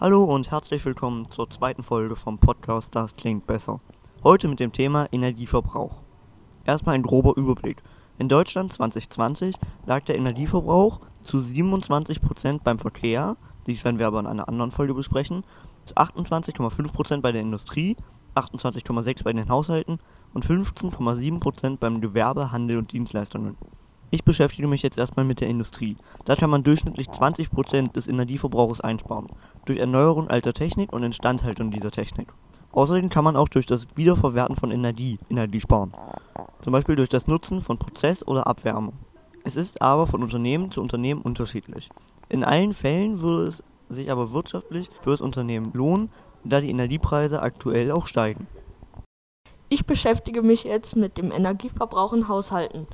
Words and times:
Hallo 0.00 0.22
und 0.22 0.52
herzlich 0.52 0.84
willkommen 0.84 1.28
zur 1.28 1.50
zweiten 1.50 1.82
Folge 1.82 2.14
vom 2.14 2.38
Podcast 2.38 2.94
Das 2.94 3.16
klingt 3.16 3.48
besser. 3.48 3.80
Heute 4.22 4.46
mit 4.46 4.60
dem 4.60 4.70
Thema 4.70 5.08
Energieverbrauch. 5.10 6.02
Erstmal 6.64 6.94
ein 6.94 7.02
grober 7.02 7.36
Überblick. 7.36 7.82
In 8.16 8.28
Deutschland 8.28 8.72
2020 8.72 9.56
lag 9.86 10.04
der 10.04 10.14
Energieverbrauch 10.14 11.00
zu 11.24 11.38
27% 11.38 12.62
beim 12.62 12.78
Verkehr, 12.78 13.36
dies 13.66 13.84
werden 13.84 13.98
wir 13.98 14.06
aber 14.06 14.20
in 14.20 14.28
einer 14.28 14.48
anderen 14.48 14.70
Folge 14.70 14.94
besprechen, 14.94 15.42
zu 15.84 15.96
28,5% 15.96 17.20
bei 17.20 17.32
der 17.32 17.42
Industrie, 17.42 17.96
28,6% 18.36 19.24
bei 19.24 19.32
den 19.32 19.48
Haushalten 19.48 19.98
und 20.32 20.46
15,7% 20.46 21.78
beim 21.78 22.00
Gewerbe, 22.00 22.52
Handel 22.52 22.78
und 22.78 22.92
Dienstleistungen. 22.92 23.56
Ich 24.10 24.24
beschäftige 24.24 24.66
mich 24.66 24.82
jetzt 24.82 24.96
erstmal 24.96 25.26
mit 25.26 25.42
der 25.42 25.48
Industrie. 25.48 25.96
Da 26.24 26.34
kann 26.34 26.48
man 26.48 26.62
durchschnittlich 26.62 27.08
20% 27.08 27.92
des 27.92 28.08
Energieverbrauchs 28.08 28.80
einsparen, 28.80 29.26
durch 29.66 29.78
Erneuerung 29.78 30.28
alter 30.28 30.54
Technik 30.54 30.94
und 30.94 31.02
Instandhaltung 31.02 31.70
dieser 31.70 31.90
Technik. 31.90 32.28
Außerdem 32.72 33.10
kann 33.10 33.24
man 33.24 33.36
auch 33.36 33.48
durch 33.48 33.66
das 33.66 33.86
Wiederverwerten 33.96 34.56
von 34.56 34.70
Energie 34.70 35.18
Energie 35.28 35.60
sparen, 35.60 35.92
zum 36.62 36.72
Beispiel 36.72 36.96
durch 36.96 37.10
das 37.10 37.26
Nutzen 37.26 37.60
von 37.60 37.78
Prozess- 37.78 38.26
oder 38.26 38.46
Abwärme. 38.46 38.92
Es 39.44 39.56
ist 39.56 39.82
aber 39.82 40.06
von 40.06 40.22
Unternehmen 40.22 40.70
zu 40.70 40.80
Unternehmen 40.80 41.20
unterschiedlich. 41.20 41.90
In 42.30 42.44
allen 42.44 42.72
Fällen 42.72 43.20
würde 43.20 43.48
es 43.48 43.62
sich 43.90 44.10
aber 44.10 44.32
wirtschaftlich 44.32 44.88
für 45.00 45.10
das 45.10 45.20
Unternehmen 45.20 45.70
lohnen, 45.74 46.10
da 46.44 46.60
die 46.60 46.70
Energiepreise 46.70 47.42
aktuell 47.42 47.90
auch 47.90 48.06
steigen. 48.06 48.46
Ich 49.68 49.84
beschäftige 49.84 50.40
mich 50.40 50.64
jetzt 50.64 50.96
mit 50.96 51.18
dem 51.18 51.30
Energieverbrauch 51.30 52.14
in 52.14 52.28
Haushalten. 52.28 52.86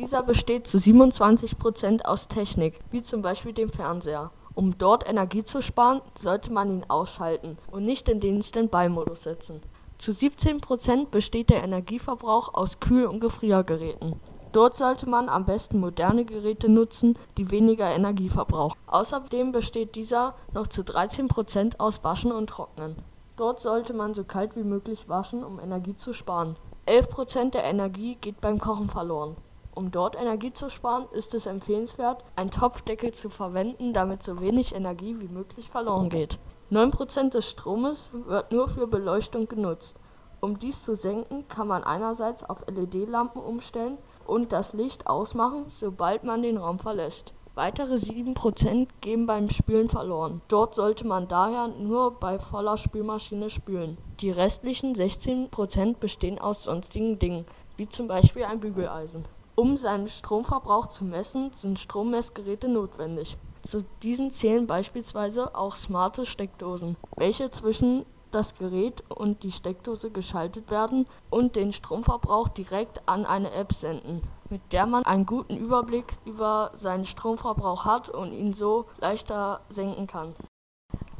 Dieser 0.00 0.22
besteht 0.22 0.66
zu 0.66 0.78
27 0.78 1.58
Prozent 1.58 2.06
aus 2.06 2.28
Technik, 2.28 2.78
wie 2.90 3.02
zum 3.02 3.20
Beispiel 3.20 3.52
dem 3.52 3.68
Fernseher. 3.68 4.30
Um 4.54 4.78
dort 4.78 5.06
Energie 5.06 5.44
zu 5.44 5.60
sparen, 5.60 6.00
sollte 6.18 6.50
man 6.50 6.70
ihn 6.70 6.84
ausschalten 6.88 7.58
und 7.70 7.82
nicht 7.82 8.08
in 8.08 8.18
den 8.18 8.40
Standby-Modus 8.40 9.24
setzen. 9.24 9.60
Zu 9.98 10.14
17 10.14 10.62
Prozent 10.62 11.10
besteht 11.10 11.50
der 11.50 11.62
Energieverbrauch 11.62 12.54
aus 12.54 12.80
Kühl- 12.80 13.04
und 13.04 13.20
Gefriergeräten. 13.20 14.18
Dort 14.52 14.74
sollte 14.74 15.06
man 15.06 15.28
am 15.28 15.44
besten 15.44 15.78
moderne 15.80 16.24
Geräte 16.24 16.70
nutzen, 16.70 17.18
die 17.36 17.50
weniger 17.50 17.90
Energie 17.90 18.30
verbrauchen. 18.30 18.78
Außerdem 18.86 19.52
besteht 19.52 19.96
dieser 19.96 20.34
noch 20.54 20.68
zu 20.68 20.82
13 20.82 21.28
Prozent 21.28 21.78
aus 21.78 22.02
Waschen 22.04 22.32
und 22.32 22.48
Trocknen. 22.48 22.96
Dort 23.36 23.60
sollte 23.60 23.92
man 23.92 24.14
so 24.14 24.24
kalt 24.24 24.56
wie 24.56 24.64
möglich 24.64 25.10
waschen, 25.10 25.44
um 25.44 25.60
Energie 25.60 25.94
zu 25.94 26.14
sparen. 26.14 26.54
11 26.86 27.08
Prozent 27.10 27.52
der 27.52 27.64
Energie 27.64 28.14
geht 28.14 28.40
beim 28.40 28.58
Kochen 28.58 28.88
verloren. 28.88 29.36
Um 29.74 29.90
dort 29.90 30.16
Energie 30.20 30.52
zu 30.52 30.68
sparen, 30.68 31.06
ist 31.12 31.32
es 31.34 31.46
empfehlenswert, 31.46 32.24
einen 32.36 32.50
Topfdeckel 32.50 33.12
zu 33.12 33.30
verwenden, 33.30 33.92
damit 33.92 34.22
so 34.22 34.40
wenig 34.40 34.74
Energie 34.74 35.18
wie 35.20 35.28
möglich 35.28 35.70
verloren 35.70 36.08
geht. 36.08 36.38
9% 36.70 37.30
des 37.30 37.50
Stromes 37.50 38.10
wird 38.12 38.52
nur 38.52 38.68
für 38.68 38.86
Beleuchtung 38.86 39.48
genutzt. 39.48 39.96
Um 40.40 40.58
dies 40.58 40.82
zu 40.82 40.96
senken, 40.96 41.46
kann 41.48 41.68
man 41.68 41.84
einerseits 41.84 42.42
auf 42.42 42.64
LED-Lampen 42.66 43.42
umstellen 43.42 43.98
und 44.26 44.52
das 44.52 44.72
Licht 44.72 45.06
ausmachen, 45.06 45.66
sobald 45.68 46.24
man 46.24 46.42
den 46.42 46.56
Raum 46.56 46.78
verlässt. 46.78 47.34
Weitere 47.54 47.94
7% 47.94 48.88
gehen 49.00 49.26
beim 49.26 49.50
Spülen 49.50 49.88
verloren. 49.88 50.40
Dort 50.48 50.74
sollte 50.74 51.06
man 51.06 51.28
daher 51.28 51.68
nur 51.68 52.18
bei 52.18 52.38
voller 52.38 52.78
Spülmaschine 52.78 53.50
spülen. 53.50 53.98
Die 54.20 54.30
restlichen 54.30 54.94
16% 54.94 55.96
bestehen 55.98 56.38
aus 56.38 56.64
sonstigen 56.64 57.18
Dingen, 57.18 57.44
wie 57.76 57.88
zum 57.88 58.08
Beispiel 58.08 58.44
ein 58.44 58.60
Bügeleisen. 58.60 59.24
Um 59.60 59.76
seinen 59.76 60.08
Stromverbrauch 60.08 60.86
zu 60.86 61.04
messen, 61.04 61.52
sind 61.52 61.78
Strommessgeräte 61.78 62.66
notwendig. 62.66 63.36
Zu 63.60 63.84
diesen 64.02 64.30
zählen 64.30 64.66
beispielsweise 64.66 65.54
auch 65.54 65.76
smarte 65.76 66.24
Steckdosen, 66.24 66.96
welche 67.18 67.50
zwischen 67.50 68.06
das 68.30 68.54
Gerät 68.54 69.04
und 69.10 69.42
die 69.42 69.52
Steckdose 69.52 70.10
geschaltet 70.10 70.70
werden 70.70 71.04
und 71.28 71.56
den 71.56 71.74
Stromverbrauch 71.74 72.48
direkt 72.48 73.06
an 73.06 73.26
eine 73.26 73.50
App 73.52 73.74
senden, 73.74 74.22
mit 74.48 74.62
der 74.72 74.86
man 74.86 75.04
einen 75.04 75.26
guten 75.26 75.58
Überblick 75.58 76.06
über 76.24 76.70
seinen 76.72 77.04
Stromverbrauch 77.04 77.84
hat 77.84 78.08
und 78.08 78.32
ihn 78.32 78.54
so 78.54 78.86
leichter 78.98 79.60
senken 79.68 80.06
kann. 80.06 80.34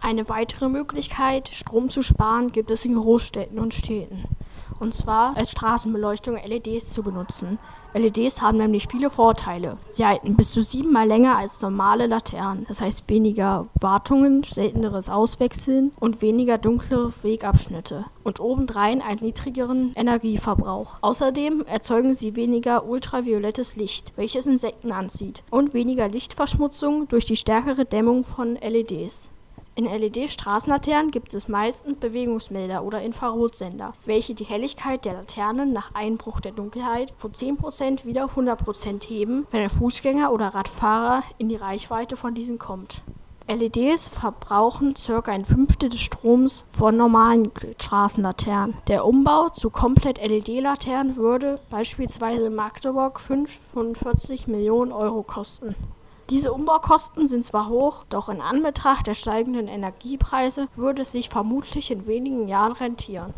Eine 0.00 0.28
weitere 0.28 0.68
Möglichkeit, 0.68 1.50
Strom 1.50 1.88
zu 1.88 2.02
sparen, 2.02 2.50
gibt 2.50 2.72
es 2.72 2.84
in 2.84 2.96
Großstädten 2.96 3.60
und 3.60 3.74
Städten 3.74 4.24
und 4.80 4.94
zwar 4.94 5.36
als 5.36 5.50
Straßenbeleuchtung 5.52 6.36
LEDs 6.36 6.92
zu 6.92 7.02
benutzen. 7.02 7.58
LEDs 7.94 8.42
haben 8.42 8.58
nämlich 8.58 8.88
viele 8.90 9.08
Vorteile. 9.08 9.76
Sie 9.88 10.04
halten 10.04 10.36
bis 10.36 10.50
zu 10.50 10.62
siebenmal 10.62 11.06
länger 11.06 11.36
als 11.36 11.62
normale 11.62 12.06
Laternen, 12.06 12.64
das 12.66 12.80
heißt 12.80 13.08
weniger 13.08 13.68
Wartungen, 13.80 14.42
selteneres 14.42 15.08
Auswechseln 15.08 15.92
und 16.00 16.20
weniger 16.20 16.58
dunkle 16.58 17.12
Wegabschnitte 17.22 18.04
und 18.24 18.40
obendrein 18.40 19.00
einen 19.00 19.20
niedrigeren 19.20 19.92
Energieverbrauch. 19.94 20.96
Außerdem 21.02 21.64
erzeugen 21.66 22.14
sie 22.14 22.34
weniger 22.34 22.84
ultraviolettes 22.84 23.76
Licht, 23.76 24.12
welches 24.16 24.46
Insekten 24.46 24.90
anzieht, 24.90 25.44
und 25.50 25.72
weniger 25.72 26.08
Lichtverschmutzung 26.08 27.06
durch 27.08 27.26
die 27.26 27.36
stärkere 27.36 27.84
Dämmung 27.84 28.24
von 28.24 28.56
LEDs. 28.56 29.30
In 29.76 29.86
LED-Straßenlaternen 29.86 31.10
gibt 31.10 31.34
es 31.34 31.48
meistens 31.48 31.98
Bewegungsmelder 31.98 32.84
oder 32.84 33.02
Infrarotsender, 33.02 33.94
welche 34.04 34.32
die 34.36 34.44
Helligkeit 34.44 35.04
der 35.04 35.14
Laternen 35.14 35.72
nach 35.72 35.92
Einbruch 35.96 36.38
der 36.38 36.52
Dunkelheit 36.52 37.12
von 37.16 37.32
10% 37.32 38.04
wieder 38.04 38.26
auf 38.26 38.38
100% 38.38 39.04
heben, 39.08 39.48
wenn 39.50 39.62
ein 39.62 39.68
Fußgänger 39.68 40.32
oder 40.32 40.54
Radfahrer 40.54 41.24
in 41.38 41.48
die 41.48 41.56
Reichweite 41.56 42.16
von 42.16 42.36
diesen 42.36 42.60
kommt. 42.60 43.02
LEDs 43.48 44.08
verbrauchen 44.08 44.94
ca. 44.94 45.20
ein 45.26 45.44
Fünftel 45.44 45.88
des 45.88 46.00
Stroms 46.00 46.64
von 46.70 46.96
normalen 46.96 47.50
Straßenlaternen. 47.76 48.76
Der 48.86 49.04
Umbau 49.04 49.48
zu 49.48 49.70
komplett 49.70 50.24
LED-Laternen 50.24 51.16
würde 51.16 51.58
beispielsweise 51.68 52.46
in 52.46 52.54
Magdeburg 52.54 53.18
45 53.18 54.46
Millionen 54.46 54.92
Euro 54.92 55.24
kosten. 55.24 55.74
Diese 56.30 56.52
Umbaukosten 56.52 57.26
sind 57.26 57.44
zwar 57.44 57.68
hoch, 57.68 58.04
doch 58.08 58.30
in 58.30 58.40
Anbetracht 58.40 59.06
der 59.06 59.14
steigenden 59.14 59.68
Energiepreise 59.68 60.68
würde 60.74 61.02
es 61.02 61.12
sich 61.12 61.28
vermutlich 61.28 61.90
in 61.90 62.06
wenigen 62.06 62.48
Jahren 62.48 62.72
rentieren. 62.72 63.34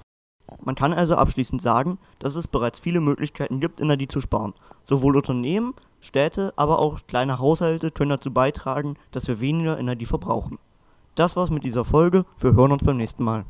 Man 0.62 0.76
kann 0.76 0.92
also 0.92 1.16
abschließend 1.16 1.60
sagen, 1.60 1.98
dass 2.20 2.36
es 2.36 2.46
bereits 2.46 2.78
viele 2.78 3.00
Möglichkeiten 3.00 3.58
gibt, 3.58 3.80
Energie 3.80 4.06
zu 4.06 4.20
sparen. 4.20 4.54
Sowohl 4.84 5.16
Unternehmen, 5.16 5.74
Städte, 6.00 6.52
aber 6.54 6.78
auch 6.78 7.00
kleine 7.08 7.40
Haushalte 7.40 7.90
können 7.90 8.10
dazu 8.10 8.32
beitragen, 8.32 8.96
dass 9.10 9.26
wir 9.26 9.40
weniger 9.40 9.78
Energie 9.78 10.06
verbrauchen. 10.06 10.58
Das 11.16 11.34
war's 11.34 11.50
mit 11.50 11.64
dieser 11.64 11.84
Folge. 11.84 12.24
Wir 12.38 12.54
hören 12.54 12.70
uns 12.70 12.84
beim 12.84 12.98
nächsten 12.98 13.24
Mal. 13.24 13.44